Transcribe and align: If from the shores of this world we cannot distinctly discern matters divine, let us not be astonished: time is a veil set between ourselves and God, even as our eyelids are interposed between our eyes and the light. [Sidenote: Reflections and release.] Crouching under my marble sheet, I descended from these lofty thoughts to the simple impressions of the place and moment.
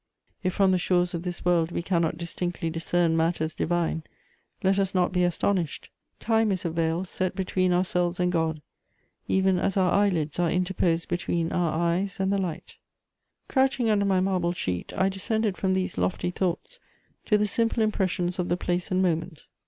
If 0.41 0.55
from 0.55 0.71
the 0.71 0.79
shores 0.79 1.13
of 1.13 1.21
this 1.21 1.45
world 1.45 1.69
we 1.71 1.83
cannot 1.83 2.17
distinctly 2.17 2.71
discern 2.71 3.15
matters 3.15 3.53
divine, 3.53 4.01
let 4.63 4.79
us 4.79 4.95
not 4.95 5.11
be 5.11 5.23
astonished: 5.23 5.91
time 6.19 6.51
is 6.51 6.65
a 6.65 6.71
veil 6.71 7.05
set 7.05 7.35
between 7.35 7.71
ourselves 7.71 8.19
and 8.19 8.31
God, 8.31 8.63
even 9.27 9.59
as 9.59 9.77
our 9.77 9.91
eyelids 9.91 10.39
are 10.39 10.49
interposed 10.49 11.07
between 11.07 11.51
our 11.51 11.71
eyes 11.79 12.19
and 12.19 12.33
the 12.33 12.39
light. 12.41 12.77
[Sidenote: 12.79 12.79
Reflections 12.97 13.19
and 13.19 13.21
release.] 13.21 13.53
Crouching 13.53 13.89
under 13.91 14.05
my 14.05 14.21
marble 14.31 14.53
sheet, 14.53 14.93
I 14.97 15.07
descended 15.09 15.55
from 15.55 15.73
these 15.75 15.99
lofty 15.99 16.31
thoughts 16.31 16.79
to 17.27 17.37
the 17.37 17.45
simple 17.45 17.83
impressions 17.83 18.39
of 18.39 18.49
the 18.49 18.57
place 18.57 18.89
and 18.89 19.03
moment. 19.03 19.43